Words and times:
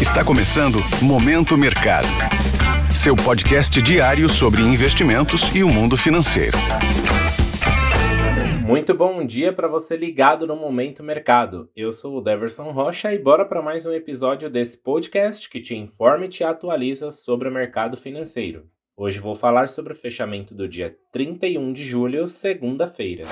Está 0.00 0.24
começando 0.24 0.78
Momento 1.02 1.58
Mercado. 1.58 2.06
Seu 2.94 3.16
podcast 3.16 3.82
diário 3.82 4.28
sobre 4.28 4.62
investimentos 4.62 5.52
e 5.52 5.64
o 5.64 5.68
mundo 5.68 5.96
financeiro. 5.96 6.56
Muito 8.64 8.94
bom 8.94 9.26
dia 9.26 9.52
para 9.52 9.66
você 9.66 9.96
ligado 9.96 10.46
no 10.46 10.54
Momento 10.54 11.02
Mercado. 11.02 11.68
Eu 11.74 11.92
sou 11.92 12.16
o 12.16 12.20
Deverson 12.20 12.70
Rocha 12.70 13.12
e 13.12 13.18
bora 13.18 13.44
para 13.44 13.60
mais 13.60 13.86
um 13.86 13.92
episódio 13.92 14.48
desse 14.48 14.78
podcast 14.78 15.50
que 15.50 15.60
te 15.60 15.74
informa 15.74 16.26
e 16.26 16.28
te 16.28 16.44
atualiza 16.44 17.10
sobre 17.10 17.48
o 17.48 17.52
mercado 17.52 17.96
financeiro. 17.96 18.66
Hoje 18.96 19.18
vou 19.18 19.34
falar 19.34 19.68
sobre 19.68 19.94
o 19.94 19.96
fechamento 19.96 20.54
do 20.54 20.68
dia 20.68 20.96
31 21.10 21.72
de 21.72 21.82
julho, 21.82 22.28
segunda-feira. 22.28 23.24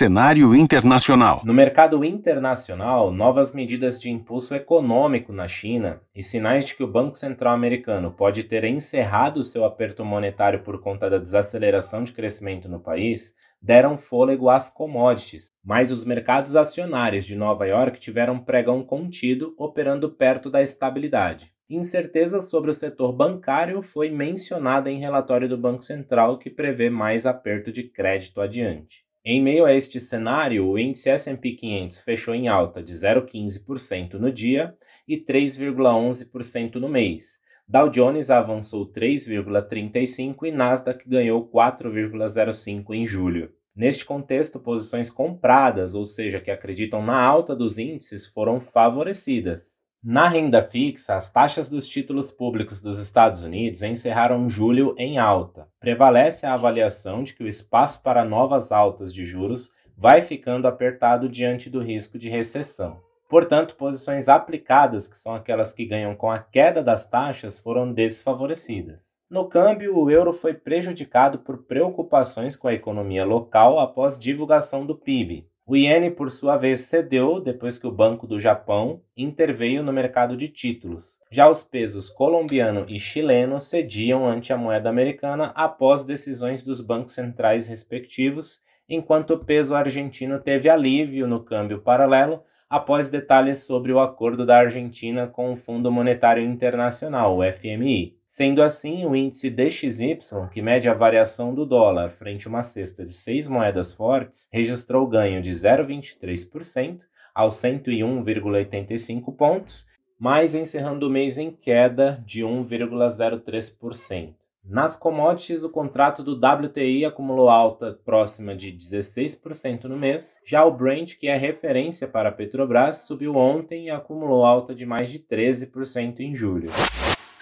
Cenário 0.00 0.56
internacional. 0.56 1.42
No 1.44 1.52
mercado 1.52 2.02
internacional, 2.02 3.12
novas 3.12 3.52
medidas 3.52 4.00
de 4.00 4.08
impulso 4.08 4.54
econômico 4.54 5.30
na 5.30 5.46
China 5.46 6.00
e 6.14 6.22
sinais 6.22 6.64
de 6.64 6.74
que 6.74 6.82
o 6.82 6.90
Banco 6.90 7.18
Central 7.18 7.52
americano 7.52 8.10
pode 8.10 8.44
ter 8.44 8.64
encerrado 8.64 9.44
seu 9.44 9.62
aperto 9.62 10.02
monetário 10.02 10.62
por 10.62 10.80
conta 10.80 11.10
da 11.10 11.18
desaceleração 11.18 12.02
de 12.02 12.14
crescimento 12.14 12.66
no 12.66 12.80
país 12.80 13.34
deram 13.60 13.98
fôlego 13.98 14.48
às 14.48 14.70
commodities, 14.70 15.50
mas 15.62 15.90
os 15.90 16.02
mercados 16.02 16.56
acionários 16.56 17.26
de 17.26 17.36
Nova 17.36 17.66
York 17.66 18.00
tiveram 18.00 18.38
pregão 18.38 18.82
contido, 18.82 19.54
operando 19.58 20.08
perto 20.08 20.48
da 20.48 20.62
estabilidade. 20.62 21.52
Incerteza 21.68 22.40
sobre 22.40 22.70
o 22.70 22.74
setor 22.74 23.12
bancário 23.12 23.82
foi 23.82 24.08
mencionada 24.08 24.90
em 24.90 24.98
relatório 24.98 25.46
do 25.46 25.58
Banco 25.58 25.82
Central 25.82 26.38
que 26.38 26.48
prevê 26.48 26.88
mais 26.88 27.26
aperto 27.26 27.70
de 27.70 27.82
crédito 27.82 28.40
adiante. 28.40 29.09
Em 29.22 29.42
meio 29.42 29.66
a 29.66 29.74
este 29.74 30.00
cenário, 30.00 30.66
o 30.66 30.78
índice 30.78 31.10
S&P 31.10 31.52
500 31.52 32.00
fechou 32.00 32.34
em 32.34 32.48
alta 32.48 32.82
de 32.82 32.94
0,15% 32.94 34.14
no 34.14 34.32
dia 34.32 34.74
e 35.06 35.18
3,11% 35.18 36.76
no 36.76 36.88
mês. 36.88 37.38
Dow 37.68 37.90
Jones 37.90 38.30
avançou 38.30 38.90
3,35% 38.90 40.44
e 40.44 40.50
Nasdaq 40.50 41.06
ganhou 41.06 41.46
4,05% 41.50 42.94
em 42.94 43.06
julho. 43.06 43.52
Neste 43.76 44.06
contexto, 44.06 44.58
posições 44.58 45.10
compradas, 45.10 45.94
ou 45.94 46.06
seja, 46.06 46.40
que 46.40 46.50
acreditam 46.50 47.04
na 47.04 47.22
alta 47.22 47.54
dos 47.54 47.76
índices, 47.76 48.26
foram 48.26 48.58
favorecidas. 48.58 49.69
Na 50.02 50.30
renda 50.30 50.62
fixa, 50.62 51.14
as 51.14 51.28
taxas 51.28 51.68
dos 51.68 51.86
títulos 51.86 52.30
públicos 52.30 52.80
dos 52.80 52.98
Estados 52.98 53.42
Unidos 53.42 53.82
encerraram 53.82 54.48
julho 54.48 54.94
em 54.96 55.18
alta. 55.18 55.68
Prevalece 55.78 56.46
a 56.46 56.54
avaliação 56.54 57.22
de 57.22 57.34
que 57.34 57.44
o 57.44 57.46
espaço 57.46 58.02
para 58.02 58.24
novas 58.24 58.72
altas 58.72 59.12
de 59.12 59.26
juros 59.26 59.70
vai 59.94 60.22
ficando 60.22 60.66
apertado 60.66 61.28
diante 61.28 61.68
do 61.68 61.82
risco 61.82 62.18
de 62.18 62.30
recessão. 62.30 62.98
Portanto, 63.28 63.76
posições 63.76 64.26
aplicadas, 64.26 65.06
que 65.06 65.18
são 65.18 65.34
aquelas 65.34 65.70
que 65.70 65.84
ganham 65.84 66.16
com 66.16 66.30
a 66.30 66.38
queda 66.38 66.82
das 66.82 67.06
taxas, 67.06 67.60
foram 67.60 67.92
desfavorecidas. 67.92 69.20
No 69.28 69.50
câmbio, 69.50 69.98
o 69.98 70.10
euro 70.10 70.32
foi 70.32 70.54
prejudicado 70.54 71.40
por 71.40 71.64
preocupações 71.64 72.56
com 72.56 72.68
a 72.68 72.72
economia 72.72 73.26
local 73.26 73.78
após 73.78 74.18
divulgação 74.18 74.86
do 74.86 74.96
PIB, 74.96 75.46
o 75.70 75.76
iene, 75.76 76.10
por 76.10 76.32
sua 76.32 76.56
vez, 76.56 76.80
cedeu 76.80 77.40
depois 77.40 77.78
que 77.78 77.86
o 77.86 77.92
Banco 77.92 78.26
do 78.26 78.40
Japão 78.40 79.02
interveio 79.16 79.84
no 79.84 79.92
mercado 79.92 80.36
de 80.36 80.48
títulos. 80.48 81.16
Já 81.30 81.48
os 81.48 81.62
pesos 81.62 82.10
colombiano 82.10 82.84
e 82.88 82.98
chileno 82.98 83.60
cediam 83.60 84.26
ante 84.26 84.52
a 84.52 84.56
moeda 84.56 84.88
americana 84.88 85.52
após 85.54 86.02
decisões 86.02 86.64
dos 86.64 86.80
bancos 86.80 87.14
centrais 87.14 87.68
respectivos, 87.68 88.60
enquanto 88.88 89.34
o 89.34 89.44
peso 89.44 89.76
argentino 89.76 90.40
teve 90.40 90.68
alívio 90.68 91.28
no 91.28 91.38
câmbio 91.38 91.80
paralelo 91.80 92.42
após 92.68 93.08
detalhes 93.08 93.60
sobre 93.60 93.92
o 93.92 94.00
acordo 94.00 94.44
da 94.44 94.58
Argentina 94.58 95.28
com 95.28 95.52
o 95.52 95.56
Fundo 95.56 95.88
Monetário 95.92 96.42
Internacional, 96.42 97.38
o 97.38 97.44
FMI. 97.44 98.19
Sendo 98.30 98.62
assim, 98.62 99.04
o 99.04 99.16
índice 99.16 99.50
DXY, 99.50 100.16
que 100.52 100.62
mede 100.62 100.88
a 100.88 100.94
variação 100.94 101.52
do 101.52 101.66
dólar 101.66 102.10
frente 102.10 102.46
a 102.46 102.48
uma 102.48 102.62
cesta 102.62 103.04
de 103.04 103.12
seis 103.12 103.48
moedas 103.48 103.92
fortes, 103.92 104.48
registrou 104.52 105.04
ganho 105.04 105.42
de 105.42 105.50
0,23% 105.50 107.00
aos 107.34 107.56
101,85 107.56 109.36
pontos, 109.36 109.84
mas 110.16 110.54
encerrando 110.54 111.08
o 111.08 111.10
mês 111.10 111.38
em 111.38 111.50
queda 111.50 112.22
de 112.24 112.42
1,03%. 112.44 114.32
Nas 114.64 114.94
commodities, 114.94 115.64
o 115.64 115.70
contrato 115.70 116.22
do 116.22 116.34
WTI 116.36 117.04
acumulou 117.04 117.48
alta 117.48 117.98
próxima 118.04 118.54
de 118.54 118.70
16% 118.70 119.84
no 119.84 119.96
mês. 119.96 120.38
Já 120.46 120.64
o 120.64 120.70
Brent, 120.70 121.16
que 121.16 121.26
é 121.26 121.34
referência 121.34 122.06
para 122.06 122.28
a 122.28 122.32
Petrobras, 122.32 122.98
subiu 122.98 123.34
ontem 123.34 123.86
e 123.86 123.90
acumulou 123.90 124.44
alta 124.44 124.72
de 124.72 124.86
mais 124.86 125.10
de 125.10 125.18
13% 125.18 126.20
em 126.20 126.36
julho. 126.36 126.70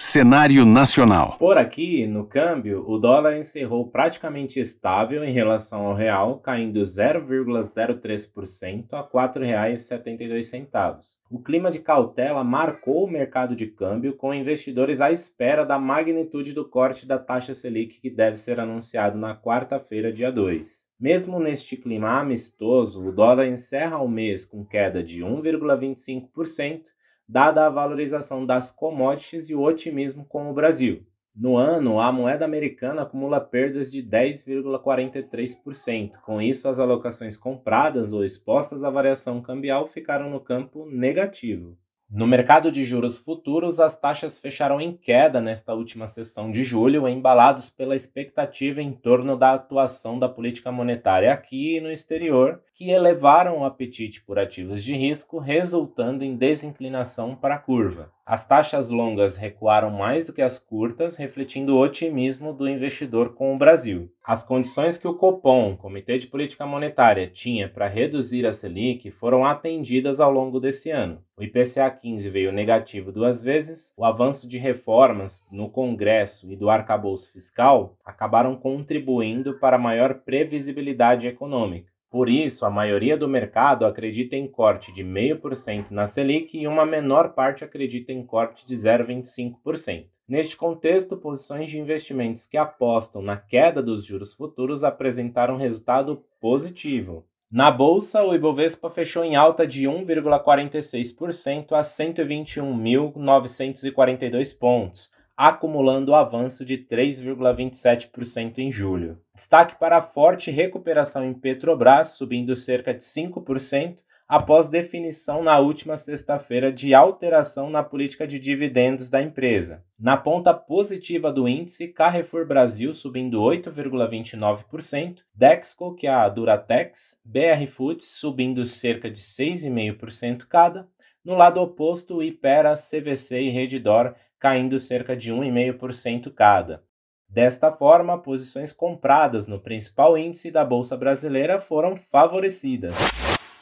Cenário 0.01 0.65
nacional. 0.65 1.35
Por 1.41 1.59
aqui, 1.59 2.07
no 2.07 2.25
câmbio, 2.25 2.89
o 2.89 2.99
dólar 2.99 3.37
encerrou 3.37 3.91
praticamente 3.91 4.61
estável 4.61 5.25
em 5.25 5.33
relação 5.33 5.87
ao 5.87 5.95
real, 5.97 6.39
caindo 6.39 6.81
0,03% 6.83 8.93
a 8.93 9.01
R$ 9.01 9.09
4,72. 9.13 11.01
O 11.29 11.43
clima 11.43 11.69
de 11.69 11.81
cautela 11.81 12.45
marcou 12.45 13.03
o 13.03 13.11
mercado 13.11 13.57
de 13.57 13.67
câmbio, 13.67 14.13
com 14.13 14.33
investidores 14.33 15.01
à 15.01 15.11
espera 15.11 15.67
da 15.67 15.81
magnitude 15.81 16.53
do 16.53 16.65
corte 16.65 17.05
da 17.05 17.19
taxa 17.19 17.53
Selic 17.53 18.01
que 18.01 18.09
deve 18.09 18.37
ser 18.37 18.61
anunciado 18.61 19.19
na 19.19 19.35
quarta-feira, 19.35 20.13
dia 20.13 20.31
2. 20.31 20.87
Mesmo 21.01 21.41
neste 21.41 21.77
clima 21.77 22.21
amistoso, 22.21 23.05
o 23.05 23.11
dólar 23.11 23.49
encerra 23.49 23.99
o 23.99 24.07
mês 24.07 24.45
com 24.45 24.65
queda 24.65 25.03
de 25.03 25.25
1,25% 25.25 26.83
dada 27.29 27.67
a 27.67 27.71
valorização 27.71 28.47
das 28.47 28.71
commodities 28.71 29.51
e 29.51 29.55
o 29.55 29.61
otimismo 29.61 30.25
com 30.25 30.51
o 30.51 30.55
Brasil. 30.55 31.07
No 31.37 31.57
ano, 31.57 32.01
a 32.01 32.11
moeda 32.11 32.45
americana 32.45 33.03
acumula 33.03 33.41
perdas 33.41 33.93
de 33.93 34.03
10,43%. 34.03 36.17
Com 36.23 36.43
isso, 36.43 36.69
as 36.69 36.81
alocações 36.81 37.37
compradas 37.37 38.13
ou 38.13 38.25
expostas 38.25 38.83
à 38.83 38.91
variação 38.91 39.41
cambial 39.41 39.87
ficaram 39.87 40.29
no 40.31 40.41
campo 40.41 40.85
negativo. 40.87 41.79
No 42.11 42.27
mercado 42.27 42.73
de 42.73 42.87
juros 42.87 43.19
futuros, 43.19 43.79
as 43.79 43.95
taxas 43.95 44.39
fecharam 44.41 44.81
em 44.81 44.97
queda 44.97 45.43
nesta 45.43 45.75
última 45.75 46.09
sessão 46.09 46.51
de 46.51 46.65
julho, 46.65 47.07
embalados 47.07 47.69
pela 47.69 47.95
expectativa 47.95 48.81
em 48.81 48.93
torno 48.93 49.37
da 49.37 49.53
atuação 49.53 50.19
da 50.19 50.27
política 50.27 50.73
monetária 50.73 51.31
aqui 51.31 51.77
e 51.77 51.81
no 51.83 51.93
exterior, 51.93 52.63
que 52.75 52.91
elevaram 52.91 53.59
o 53.59 53.65
apetite 53.67 54.23
por 54.23 54.39
ativos 54.39 54.83
de 54.83 54.95
risco, 54.95 55.39
resultando 55.39 56.25
em 56.25 56.35
desinclinação 56.35 57.37
para 57.37 57.57
a 57.57 57.59
curva. 57.59 58.11
As 58.31 58.45
taxas 58.47 58.91
longas 58.91 59.39
recuaram 59.39 59.89
mais 59.89 60.27
do 60.27 60.35
que 60.35 60.43
as 60.43 60.59
curtas, 60.59 61.17
refletindo 61.17 61.75
o 61.75 61.81
otimismo 61.81 62.53
do 62.53 62.69
investidor 62.69 63.33
com 63.33 63.55
o 63.55 63.57
Brasil. 63.57 64.13
As 64.23 64.45
condições 64.45 64.99
que 64.99 65.09
o 65.09 65.15
Copom, 65.15 65.75
Comitê 65.75 66.19
de 66.19 66.27
Política 66.27 66.67
Monetária, 66.67 67.27
tinha 67.27 67.71
para 67.71 67.89
reduzir 67.89 68.45
a 68.45 68.53
Selic 68.53 69.11
foram 69.13 69.47
atendidas 69.47 70.21
ao 70.21 70.31
longo 70.31 70.61
desse 70.61 70.91
ano. 70.91 71.25
O 71.39 71.43
IPCA 71.43 71.91
15 71.91 72.29
veio 72.29 72.53
negativo 72.53 73.11
duas 73.11 73.43
vezes, 73.43 73.95
o 73.97 74.05
avanço 74.05 74.47
de 74.47 74.59
reformas 74.59 75.43
no 75.51 75.71
Congresso 75.71 76.53
e 76.53 76.55
do 76.55 76.69
arcabouço 76.69 77.33
fiscal 77.33 77.97
acabaram 78.05 78.55
contribuindo 78.57 79.59
para 79.59 79.79
maior 79.79 80.13
previsibilidade 80.17 81.27
econômica. 81.27 81.91
Por 82.11 82.31
isso, 82.31 82.65
a 82.65 82.71
maioria 82.71 83.19
do 83.19 83.29
mercado 83.29 83.85
acredita 83.85 84.35
em 84.35 84.49
corte 84.49 84.93
de 84.93 85.05
0,5% 85.05 85.91
na 85.91 86.07
Selic 86.07 86.57
e 86.57 86.67
uma 86.67 86.87
menor 86.87 87.35
parte 87.35 87.65
acredita 87.65 88.13
em 88.13 88.25
corte 88.25 88.67
de 88.67 88.75
0,25%. 88.75 90.07
Neste 90.27 90.57
contexto, 90.57 91.17
posições 91.17 91.71
de 91.71 91.79
investimentos 91.79 92.47
que 92.47 92.57
apostam 92.57 93.21
na 93.21 93.37
queda 93.37 93.83
dos 93.83 94.05
juros 94.05 94.33
futuros 94.33 94.85
apresentaram 94.85 95.57
resultado 95.57 96.25
positivo. 96.41 97.27
Na 97.51 97.71
bolsa, 97.71 98.23
o 98.23 98.35
Ibovespa 98.35 98.91
fechou 98.91 99.25
em 99.25 99.35
alta 99.35 99.67
de 99.67 99.85
1,46% 99.85 101.73
a 101.73 101.81
121.942 101.81 104.59
pontos, 104.59 105.11
acumulando 105.39 106.17
avanço 106.17 106.65
de 106.65 106.77
3,27% 106.77 108.59
em 108.59 108.73
julho. 108.73 109.21
Destaque 109.33 109.77
para 109.79 109.99
a 109.99 110.03
forte 110.03 110.51
recuperação 110.51 111.25
em 111.25 111.33
Petrobras, 111.33 112.09
subindo 112.09 112.57
cerca 112.57 112.93
de 112.93 113.05
5% 113.05 113.99
após 114.27 114.67
definição 114.67 115.41
na 115.41 115.61
última 115.61 115.97
sexta-feira 115.97 116.73
de 116.73 116.93
alteração 116.93 117.71
na 117.71 117.85
política 117.85 118.27
de 118.27 118.41
dividendos 118.41 119.09
da 119.09 119.23
empresa. 119.23 119.85
Na 119.97 120.17
ponta 120.17 120.53
positiva 120.53 121.33
do 121.33 121.49
índice, 121.49 121.87
Carrefour 121.87 122.45
Brasil 122.45 122.93
subindo 122.93 123.39
8,29%, 123.39 125.19
Dexco, 125.33 125.95
que 125.95 126.09
é 126.09 126.11
a 126.11 126.29
Duratex, 126.29 127.17
BR 127.25 127.65
Foods 127.69 128.07
subindo 128.07 128.67
cerca 128.67 129.09
de 129.09 129.21
6,5% 129.21 130.47
cada, 130.49 130.89
no 131.25 131.35
lado 131.35 131.61
oposto, 131.61 132.23
Ipera, 132.23 132.75
CVC 132.75 133.41
e 133.41 133.51
Redditor 133.51 134.15
caindo 134.39 134.79
cerca 134.79 135.17
de 135.17 135.33
1,5% 135.33 136.33
cada. 136.33 136.83
Desta 137.29 137.71
forma, 137.71 138.17
posições 138.17 138.73
compradas 138.73 139.47
no 139.47 139.61
principal 139.61 140.17
índice 140.17 140.51
da 140.51 140.65
Bolsa 140.65 140.97
Brasileira 140.97 141.61
foram 141.61 141.97
favorecidas. 141.97 142.95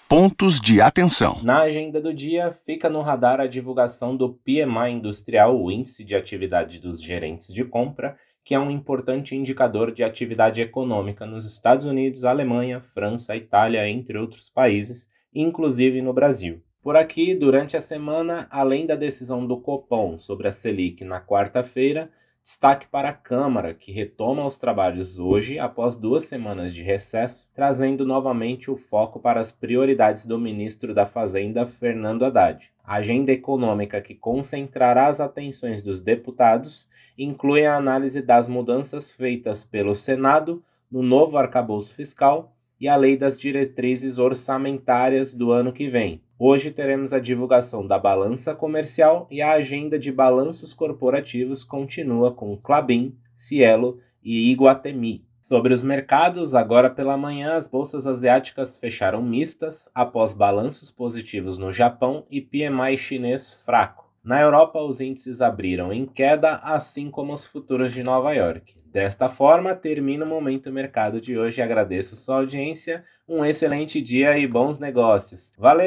Pontos 0.09 0.61
de 0.61 0.81
atenção. 0.81 1.43
Na 1.43 1.63
agenda 1.63 2.01
do 2.01 2.15
dia, 2.15 2.57
fica 2.65 2.89
no 2.89 3.03
radar 3.03 3.41
a 3.41 3.49
divulgação 3.49 4.17
do 4.17 4.35
PMI 4.35 4.93
Industrial, 4.93 5.61
o 5.61 5.69
Índice 5.69 6.05
de 6.05 6.15
Atividade 6.15 6.79
dos 6.79 7.03
Gerentes 7.03 7.53
de 7.53 7.65
Compra, 7.65 8.17
que 8.45 8.55
é 8.55 8.59
um 8.61 8.71
importante 8.71 9.35
indicador 9.35 9.91
de 9.91 10.05
atividade 10.05 10.63
econômica 10.63 11.27
nos 11.27 11.45
Estados 11.45 11.85
Unidos, 11.85 12.23
Alemanha, 12.23 12.81
França, 12.81 13.35
Itália, 13.35 13.89
entre 13.89 14.17
outros 14.17 14.49
países, 14.49 15.09
inclusive 15.35 16.01
no 16.01 16.13
Brasil. 16.13 16.63
Por 16.87 16.95
aqui, 16.95 17.35
durante 17.35 17.77
a 17.77 17.83
semana, 17.83 18.47
além 18.49 18.87
da 18.87 18.95
decisão 18.95 19.45
do 19.45 19.57
Copom 19.57 20.17
sobre 20.17 20.47
a 20.47 20.53
Selic 20.53 21.03
na 21.05 21.21
quarta-feira, 21.21 22.13
Destaque 22.41 22.87
para 22.87 23.09
a 23.09 23.13
Câmara, 23.13 23.75
que 23.75 23.91
retoma 23.91 24.47
os 24.47 24.57
trabalhos 24.57 25.19
hoje 25.19 25.59
após 25.59 25.97
duas 25.97 26.27
semanas 26.27 26.73
de 26.73 26.85
recesso, 26.85 27.51
trazendo 27.53 28.07
novamente 28.07 28.71
o 28.71 28.77
foco 28.77 29.19
para 29.19 29.41
as 29.41 29.51
prioridades 29.51 30.25
do 30.25 30.39
ministro 30.39 30.95
da 30.95 31.05
Fazenda, 31.05 31.67
Fernando 31.67 32.25
Haddad. 32.25 32.71
A 32.85 32.99
agenda 32.99 33.33
econômica 33.33 34.01
que 34.01 34.15
concentrará 34.15 35.09
as 35.09 35.19
atenções 35.19 35.83
dos 35.83 36.01
deputados 36.01 36.89
inclui 37.19 37.67
a 37.67 37.77
análise 37.77 38.23
das 38.23 38.47
mudanças 38.47 39.11
feitas 39.11 39.65
pelo 39.65 39.97
Senado 39.97 40.63
no 40.89 41.03
novo 41.03 41.37
arcabouço 41.37 41.93
fiscal 41.93 42.53
e 42.79 42.87
a 42.87 42.95
lei 42.95 43.17
das 43.17 43.37
diretrizes 43.37 44.19
orçamentárias 44.19 45.35
do 45.35 45.51
ano 45.51 45.73
que 45.73 45.89
vem, 45.89 46.21
Hoje 46.39 46.71
teremos 46.71 47.15
a 47.15 47.19
divulgação 47.19 47.87
da 47.87 47.99
balança 47.99 48.55
comercial 48.55 49.27
e 49.31 49.41
a 49.41 49.53
agenda 49.53 49.99
de 49.99 50.13
balanços 50.13 50.75
corporativos 50.75 51.65
continua 51.65 52.31
com 52.31 52.55
Clabin, 52.59 53.17
Cielo 53.35 53.99
e 54.23 54.53
Iguatemi. 54.53 55.25
Sobre 55.41 55.73
os 55.73 55.83
mercados, 55.83 56.55
agora 56.55 56.91
pela 56.91 57.17
manhã 57.17 57.55
as 57.55 57.67
bolsas 57.67 58.07
asiáticas 58.07 58.77
fecharam 58.77 59.23
mistas 59.23 59.89
após 59.95 60.35
balanços 60.35 60.91
positivos 60.91 61.57
no 61.57 61.73
Japão 61.73 62.27
e 62.31 62.43
PMI 62.43 62.99
chinês 62.99 63.55
fraco. 63.65 64.06
Na 64.27 64.41
Europa, 64.41 64.81
os 64.81 65.01
índices 65.01 65.41
abriram 65.41 65.93
em 65.93 66.05
queda, 66.05 66.57
assim 66.65 67.09
como 67.09 67.33
os 67.33 67.47
futuros 67.47 67.95
de 67.95 68.03
Nova 68.03 68.33
York. 68.33 68.75
Desta 68.93 69.29
forma, 69.29 69.73
termina 69.73 70.25
o 70.25 70.29
Momento 70.29 70.73
Mercado 70.73 71.21
de 71.21 71.39
hoje. 71.39 71.63
Agradeço 71.63 72.17
sua 72.17 72.39
audiência, 72.39 73.05
um 73.29 73.45
excelente 73.45 74.03
dia 74.03 74.37
e 74.37 74.45
bons 74.45 74.81
negócios. 74.81 75.53
Valeu! 75.57 75.87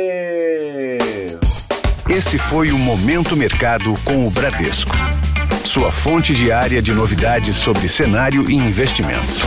Esse 2.09 2.37
foi 2.37 2.71
o 2.71 2.77
Momento 2.77 3.35
Mercado 3.35 3.93
com 4.05 4.25
o 4.25 4.31
Bradesco. 4.31 4.95
Sua 5.65 5.91
fonte 5.91 6.33
diária 6.33 6.81
de 6.81 6.93
novidades 6.93 7.57
sobre 7.57 7.89
cenário 7.89 8.49
e 8.49 8.53
investimentos. 8.53 9.43